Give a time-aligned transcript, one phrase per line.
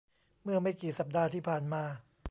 [0.43, 1.83] เมื่อไม่กี่สัปดาห์ที่ผ่านมา